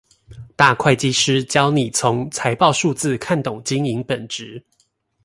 [0.55, 4.63] 大會計師教你從財報數字看懂經營本質